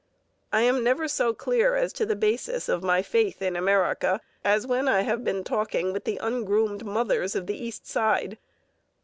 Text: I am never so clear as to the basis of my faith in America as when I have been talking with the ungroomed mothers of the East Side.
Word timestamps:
I 0.51 0.61
am 0.63 0.83
never 0.83 1.07
so 1.07 1.31
clear 1.31 1.75
as 1.75 1.93
to 1.93 2.07
the 2.07 2.15
basis 2.15 2.67
of 2.67 2.81
my 2.81 3.03
faith 3.03 3.39
in 3.39 3.55
America 3.55 4.19
as 4.43 4.65
when 4.65 4.87
I 4.87 5.01
have 5.01 5.23
been 5.23 5.43
talking 5.43 5.93
with 5.93 6.05
the 6.05 6.17
ungroomed 6.17 6.83
mothers 6.83 7.35
of 7.35 7.45
the 7.45 7.63
East 7.63 7.85
Side. 7.85 8.39